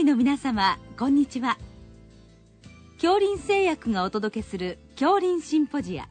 [0.00, 1.58] 医の皆様こんにちは。
[2.94, 6.08] 恐林製薬がお届けする恐林シンポジア。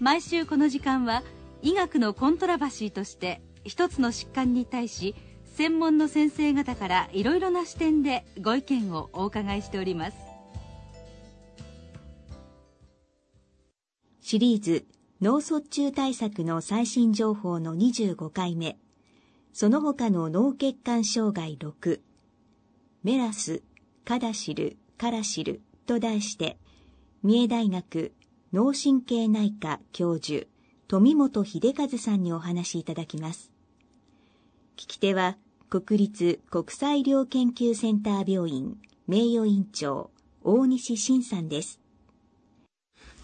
[0.00, 1.22] 毎週この時間は
[1.62, 5.14] 医学のコントラバシーとして一つの疾患に対し
[5.54, 10.16] 専門の先生方からいろいろな視点でご意見をお伺いしております。
[14.20, 14.84] シリーズ
[15.22, 18.76] 脳卒中対策の最新情報の25回目。
[19.54, 22.09] その他の脳血管障害6
[23.02, 23.62] メラス、
[24.04, 26.58] カダシル、カラシルと題して
[27.22, 28.12] 三重大学
[28.52, 30.46] 脳神経内科教授
[30.86, 33.52] 富本秀和さんにお話しいただきます。
[34.76, 35.38] 聞き手は
[35.70, 40.10] 国立国際医療研究センター病院名誉院長
[40.42, 41.80] 大西晋さんです。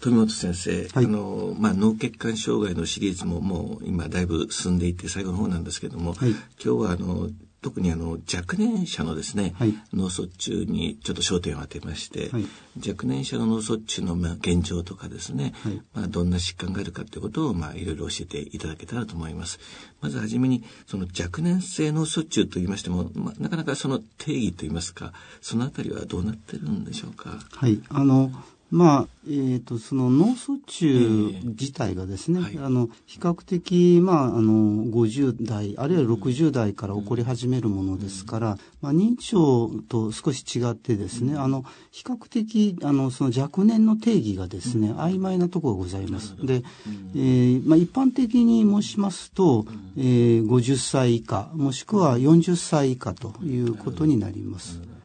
[0.01, 7.29] 富本先生、はい、あのまあ、脳血管障害のシリーズももう今だいぶ進んでいって最後の方なんですけども、はい、今日はあの
[7.61, 12.45] 特にあの若年者のですね、はい、脳卒中にちょっと焦点を当てまして、はい、
[12.87, 19.59] 若年者の脳卒中のまあ現状とかですね、はい、まあ、どんな疾患があるかということをまあいろいろ教えていただけたらと思います。
[20.01, 25.11] まずはじめにその若年性脳卒中と言いましても、まあ、なかなかその定義といいますか
[25.41, 27.39] そのあたりはどうなってるんでしょうか？
[27.51, 28.31] はいあの
[28.69, 46.35] まあ、えっ、ー、と、その脳卒中自体がですね、えーはい、あの、比較的、まあ、あの、50代、あるいは60代から起こり始めるものですから、うん、まあ、認知症と少し違ってですね、うん、あの、比較的、あの、その若年の定義がですね、うん、曖昧なところがございます。
[46.45, 46.63] で、
[47.15, 49.65] えー、まあ、一般的に申しますと、
[49.97, 54.96] えー、50歳以下、もしくは40歳以下ということになります。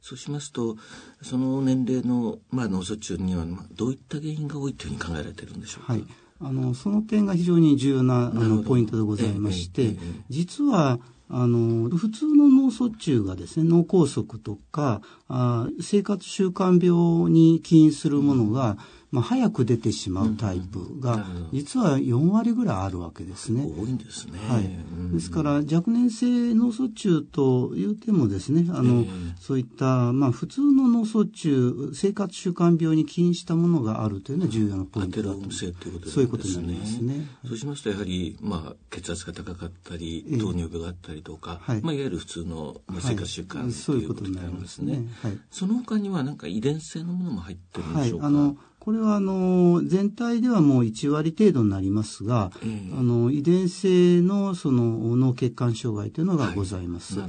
[0.00, 0.76] そうしますと
[1.22, 6.04] その年齢の、まあ、脳卒中には、まあ、どういった原因が多いというふうに考えられているんでしょうか、はい、
[6.40, 9.96] あのその点が非常に重要なあのポイントでございまして、えええ、
[10.28, 10.98] 実は
[11.30, 18.78] あの普通の脳卒中がですね脳梗塞とかあ生活習慣病に起因するものが、うん
[19.10, 23.62] まあ、早く出てしまうタイプが、実は4割ぐらいあるわけですね。
[23.62, 24.38] 多いんですね。
[24.48, 24.68] はい。
[25.12, 29.06] ですから、若年性脳卒中というてもですね、あの、
[29.40, 35.50] そういった、まあ、普通の脳卒中、生活習慣病に起因したものがあるというのは重要なポイントだと。
[35.58, 36.12] 性ということですね。
[36.12, 37.26] そういうことになりますね。
[37.46, 45.08] そうしますと、やはり、まあ、血圧が高かったり、糖尿病があったりとか、はい、まあ、いわゆる普通の、まあ、生活習慣、はい、ということになりますね。
[45.22, 45.38] はい。
[45.50, 48.56] その他には、なんか遺伝性のものも入ってるんでしょうか、はい、あの
[48.88, 57.20] これはあの全体ではもう1割程度になりますが、えー、あの遺伝性のその脳血管障害というのがございます。
[57.20, 57.28] は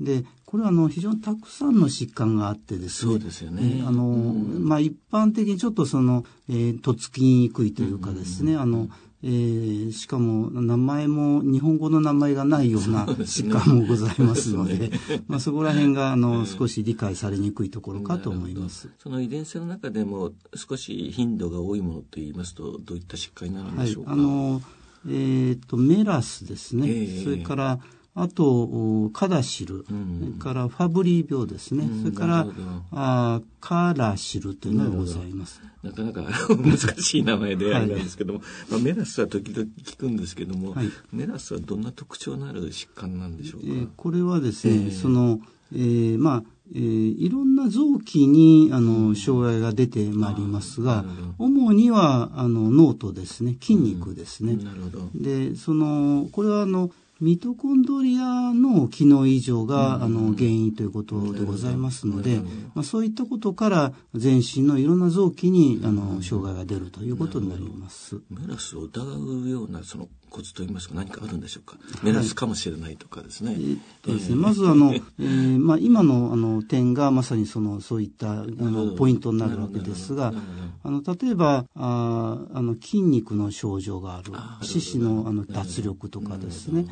[0.00, 3.12] い、でこれはあの非常にたくさんの疾患があってですね。
[3.12, 3.84] そうですよね。
[3.86, 8.88] あの、まあ一般的にちょっとその、えー、とっつきにくいというかですね、あの、
[9.26, 14.90] えー、しかも名前も日本語の名前がないような疾患もございますので、ね、
[15.28, 18.90] まあそこら辺があの、少し理解されにくいところかと思います。
[18.98, 24.10] その遺伝性の中でも少し頻度が多いものといいますとどういった疾患になるんでしょうか？
[24.10, 24.62] はい、あの
[25.08, 26.86] えっ、ー、とメラスですね。
[26.86, 27.80] えー、それから
[28.16, 32.46] あと、カダシル、うん、それからファブリー病ですね、うん、それから
[32.92, 35.60] あカラシルというのがございます。
[35.82, 36.22] なかなか
[36.56, 45.40] 難しい名前であれなんですけども、はい、まあ、メラスは時々聞くんですけども、はい、メラスはどんな特徴のある疾患なんでしょうか、えー、これはですね、えー、その、
[45.72, 51.04] えー、まあ、えー、いろんな臓器にあの障害が出てまいりますが、
[51.38, 54.52] 主にはあの脳とですね筋肉ですね。
[54.52, 55.10] うん、なるほど。
[55.14, 56.90] でそのこれはあの
[57.24, 62.42] ミトコンドリアの機能異常が、あの原因ということでございますので、
[62.74, 68.16] まあ、そういったことから全身のいろんな臓器にあの障害が出るということになります。
[68.28, 71.76] メラスを疑うようなそのコツといいますか何かあるんでしょうか？
[72.02, 73.52] 目指すかもしれないとかですね。
[73.52, 80.34] はい、えー、ですねまずあの、えーまあ、今のあの点がまさにそのそういったあのポイントになるわけですが
[80.82, 84.32] あの例えばああの筋肉の症状がある。
[84.60, 86.86] 四肢のあの脱力とかですね、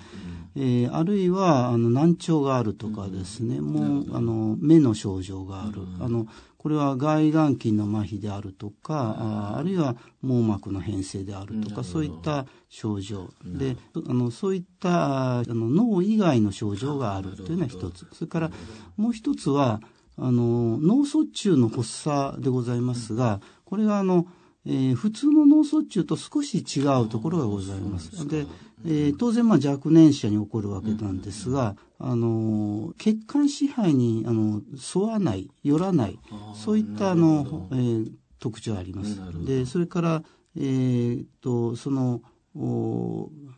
[0.54, 5.82] えー、あるいはあの難聴があるとかですね、もうあの目の症状がある。
[6.00, 6.26] あの
[6.58, 13.30] これは外眼筋の麻痺であるとか、ああるいは網膜の変性であるとか、そういった症状。
[13.44, 13.76] で、
[14.08, 18.06] あのそういったあの脳以外の症状があるというのは一つ。
[18.12, 18.50] それから
[18.96, 19.80] もう一つは、
[20.16, 24.26] あの脳卒中の発作でございますが、これがあの、
[24.64, 28.29] えー、普通の脳卒中と少し違うところがございます。
[28.29, 28.47] で、
[28.85, 34.61] えー、当然まあ若年者に起こるわけなんですが、あの血管支配にあの
[34.94, 36.19] 沿わない寄らない
[36.55, 39.20] そういったあの、えー、特徴があります。
[39.44, 40.23] でそれから、
[40.56, 42.23] えー、とその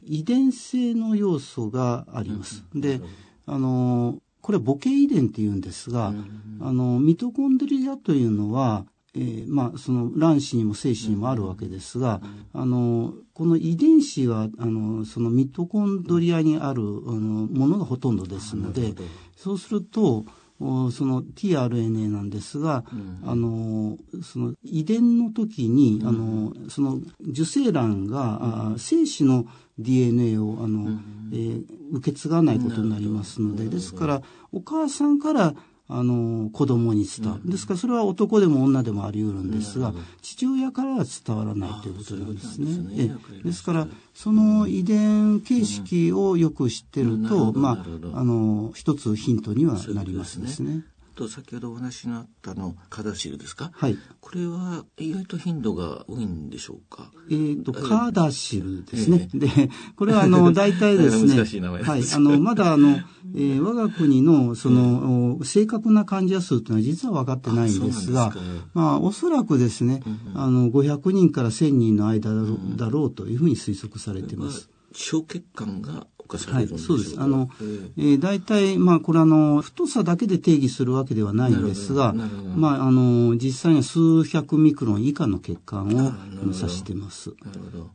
[0.04, 2.64] 遺伝性の要素があります。
[2.74, 3.00] で
[3.46, 6.14] あのこれ母系遺伝っていうんですが、
[6.60, 12.20] あのミトコンドリアというのはえー、まあその卵子にも精子にもあるわけですが、
[12.52, 18.94] あのこの遺伝子はあのそのミトコンドリアにあるあのものがほとんどですので
[19.36, 20.24] そうすると
[20.58, 20.64] そ
[21.04, 29.46] の tRNA なんですが、うん、あのその遺伝の時に、うん、あのその受精卵が、うん、精子の
[29.78, 34.22] DNA をあの、うん、えー、受け継がないことになりますのでですから
[34.52, 35.54] お母さんから
[35.86, 39.92] あの子供に伝わる、ですからそれは男でも女でもあり得るんですが、
[40.22, 43.14] 父親からは伝わらないということなんですね。
[43.36, 50.84] えですからその遺伝形式をよく知ってると、まああの一つヒントにはなりますですね。
[51.14, 53.70] と先ほどお話のあったのカダシルですか？
[53.72, 53.96] はい。
[54.20, 57.10] これは意外と頻度が多いんでしょうか？
[57.30, 59.28] えっ、ー、とカダシルですね。
[59.32, 61.34] えー、でこれはあの 大体ですね。
[61.82, 62.02] はい。
[62.14, 62.98] あのまだあの、
[63.34, 68.38] えー、我が国のその、正確な患者数というのは実は分かってないんですが、す
[68.74, 72.30] まあおそらくですね、うんうん、あの500人から1000人の間
[72.76, 74.70] だろうというふうに推測されています。
[74.92, 77.20] 小血管がはい、そうです。
[77.20, 77.50] あの、
[77.98, 82.14] えー、大体、まあ、これあの、太さだけで定義するわけではないんですが、
[82.56, 87.34] まあ、あの、実際には数百ミクロン以下の血管を指してます。
[87.44, 87.90] なるほど。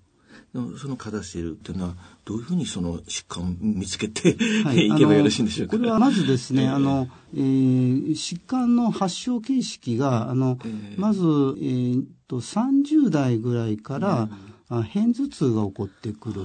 [0.54, 1.94] そのカダシルっていうのは
[2.26, 5.78] どういうふうにその疾患を見つけて、はい、いけばよろしいんでしょうか？
[5.78, 14.30] これはまずですね、あの、えー、疾患の発症形式があの、えー、まずえー、っと30代ぐらいから、うん、
[14.70, 16.42] 片頭痛が起こってくる。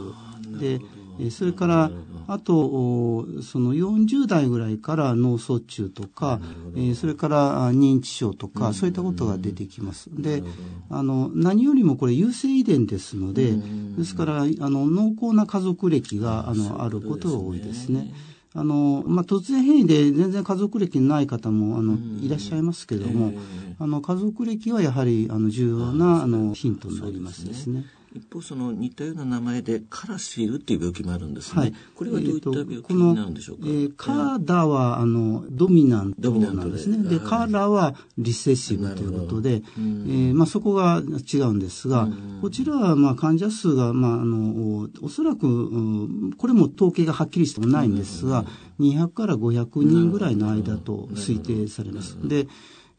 [0.58, 1.90] で、それから
[2.26, 6.40] あとその40代ぐらいから脳卒中とか、
[6.94, 10.08] それから認知症とか、そういったことが出てきます。
[10.10, 10.42] で
[10.90, 13.56] あの何よりもこれ優性遺伝ですので
[13.96, 18.12] ですからあの濃厚な家族歴があのあることが多いですね。
[18.56, 23.32] あのまあ、突然変異で全然家族歴のない方もあのいらっしゃいますけれども、
[23.80, 27.84] あの家族歴はやはりあの重要なあのヒントになりますですね。
[28.14, 31.60] 一方その似たような名前でカラシルっていう病気もあるんですね。
[31.60, 33.62] はい、これはどういった病気になるんでしょうか？
[33.66, 37.08] えー、カダはあのドミナントなんですね。
[37.08, 42.08] でカラはリセッシブということで、えー、まあそこが違うんですが、
[42.40, 48.44] こちらはまあ患者数がまああのおそらく、うん、これも統計がはっきりしてもないんですが、
[48.78, 52.16] 200から500人ぐらいの間と推定されます。
[52.28, 52.46] で。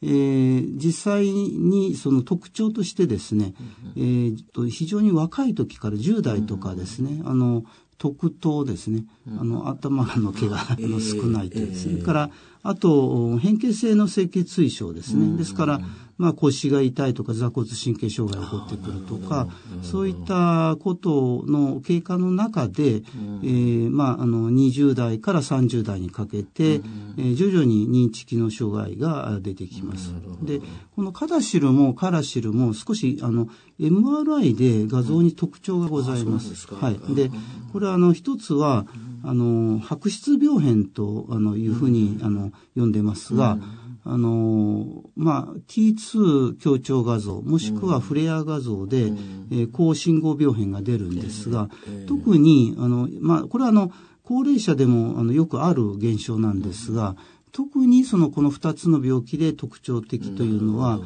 [0.01, 3.53] えー、実際にその特徴としてですね、
[3.95, 7.63] えー、と非常に若い時から10代とかですね、あの
[7.97, 9.06] 特等ですね、
[9.39, 10.59] あの頭の毛が
[11.00, 12.30] 少ないという、それから
[12.66, 15.80] あと変形性の赤血異常ですね、ですから
[16.18, 19.48] まあ、腰が痛いとか座骨神経障害が起こってくるとか
[19.84, 30.14] そういったことの経過の中で、えーまあ、あの20代から30代にかけて、えー、徐々に認知機能障害が出てきます。
[30.42, 30.62] で
[30.96, 33.48] このカダシルもカラシルも少しあの
[33.80, 36.74] MRI で画像に特徴がございます。
[36.74, 37.30] はい、で
[37.74, 38.86] これはあの一つは
[39.27, 43.57] あの白質病変とあのいうふうにあの呼んでますが、
[44.04, 51.69] あのまあ、T2 強調画像もしくはフレア画像で、うん、えー、高信号病変が出るんですが、
[52.07, 53.92] 特にあの、まあ、これはあの
[54.23, 57.16] 高齢者でもあのよくある現象なんですが、
[57.52, 61.00] 特にそのこの2つの病気で特徴的というのは、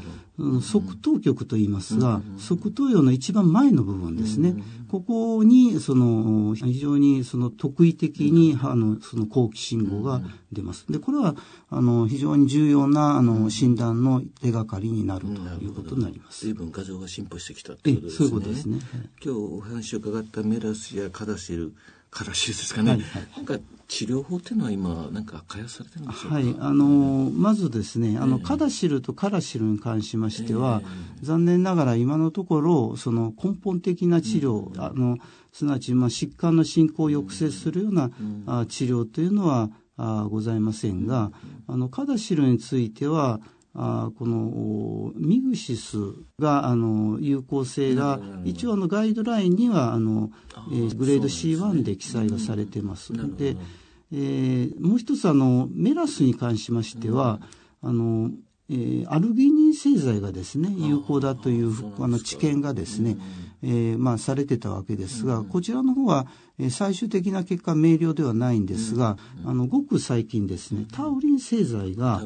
[0.61, 4.55] 側頭局と言いますが、側頭葉の一番前の部分ですね。
[4.89, 10.85] ここにその非常にその特異的にあのその後期信号が出ます。
[10.89, 11.35] でこれは
[11.69, 16.45] あの非常に重要なあの診断の手がかりになるということになります。
[16.45, 18.17] 随分画像が進歩してきたということですね。
[18.17, 18.79] そういうことですね。
[19.23, 21.73] 今日お話を伺ったメラスやカダシル
[22.11, 22.91] からしですかね。
[22.91, 26.35] はいはい、なんか治療法っていうのは今なんか開発されてるんでしょうか？
[26.35, 35.17] はい、あのまずですね、あの、カダシルとカラシルに関しましては、えー、残念ながら今のところその根本的な治療、うん、あの
[35.51, 41.31] すなわちまあ疾患の進行を抑制するような、うん、あ治療というのはあございませんが、
[41.67, 43.39] あのカダシルについては
[43.75, 45.97] あこのミグシス
[46.39, 50.31] があの有効性が一応あのガイドラインにはあの、
[50.71, 53.13] えー、グレード C1 で記載がされてます。
[53.13, 53.55] ので、
[54.11, 57.39] えー、もう一つあのメラスに関しましては、
[57.81, 58.31] あの
[58.69, 61.71] えー、アルギニン製剤がですね有効だという
[62.03, 63.17] あの知見がですね、
[63.61, 72.21] えー、まあ、されてたわけですが、こちらの方は、え最終的な結果明瞭ではないんですが、あのごく最近ですねタウリン製剤が、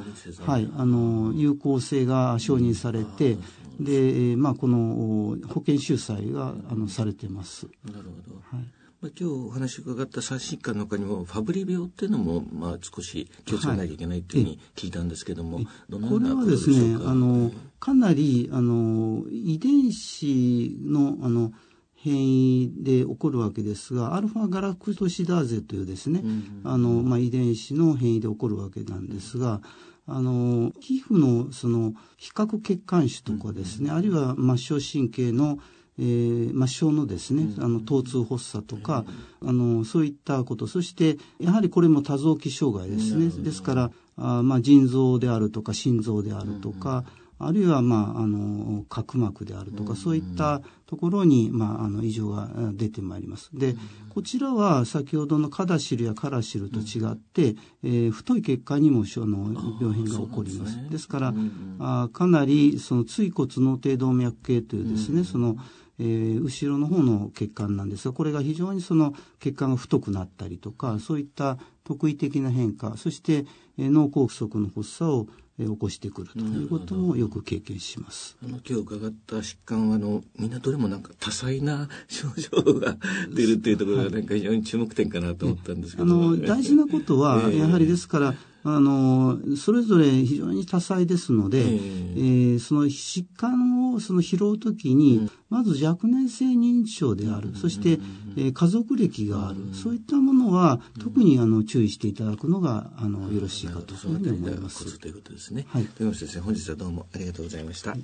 [0.46, 3.38] はい、あの有効性が承認されて、
[3.80, 7.68] で、まあ、この保険収載があのされてます。
[7.86, 15.66] なるほど、はいまあ、今日お話伺った最新刊の中にもファブリ病っていうのもまあ少し気をつけなきゃいけないっていうふうに聞いたんですけども、はい、
[16.10, 21.52] これはですねあのかなりあの遺伝子のあの
[21.98, 26.22] 変異で起こるわけですがアルファガラクトシダーゼというですね、
[26.64, 29.62] あのまあ、遺伝子の変異で起こるわけなんですが、
[30.06, 35.60] あの皮膚のその比較血管腫とかですね、あるいは末梢神経の
[36.00, 39.06] えー、末梢のですね、あの疼痛発作とか、
[39.42, 40.68] あのそういったこと。
[40.68, 43.30] そしてやはりこれも多臓器障害ですね。
[43.44, 47.04] ですからあ、まあ、腎臓であるとか心臓であるとか、
[47.40, 53.50] あるいは、まあ、あの角膜であるとか、そういったところに、まあ、あの異常が出てまいります。
[53.54, 53.76] で
[54.10, 60.78] こちらは先ほどのカダシルやカラシルと違って、えー、太い血管にもその病変が起こります。
[60.90, 61.34] ですから、
[61.80, 65.58] あかなりその椎骨脳底動脈系というですね、その
[66.00, 73.46] えー、後ろの方の血管なんですがこれが非常にその血管が太くなったりとかそういった特異的な変化そして、
[73.78, 75.28] えー、脳梗塞の発作を
[75.60, 78.36] 起こしてくるということもよく経験します。
[78.44, 82.98] あの今日伺った疾患はあのみんなどれもなんか多彩な症状が
[83.34, 98.00] 出るっていうところがなんか非常に注目点かなと思ったんですけど、あの大事なことは やはりですから、あのそれぞれ非常に多彩ですので、えー、えー、その疾患をその拾うときに、うん、まず若年性認知症である、うん、そして、
[98.38, 105.00] えー、家族歴がある、うん、そういったものは、特にあの注意していただくのがあのよろしいかというふうに思います。
[105.00, 105.66] ということですね。
[105.70, 105.86] はい。
[105.86, 107.96] という先生、本日はどうもありがとうございました。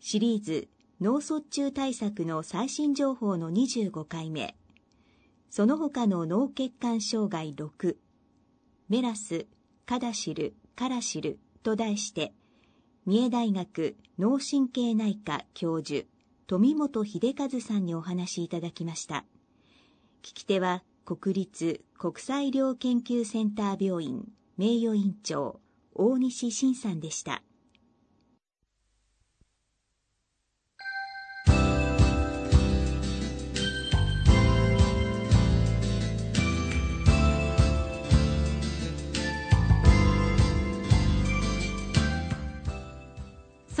[0.00, 0.68] シリーズ
[1.00, 4.56] 脳卒中対策の最新情報の25回目。
[5.50, 7.96] その他の脳血管障害6。
[8.88, 9.46] メラス、
[9.86, 12.32] カダシル、カラシルと題して、
[13.06, 16.06] 三重大学脳神経内科教授、
[16.46, 19.26] 富本秀和さんにお話しいただきました。
[20.22, 25.60] 聞き手は、国立国際医療研究センター病院名誉院長、
[25.92, 27.42] 大西晋さんでした。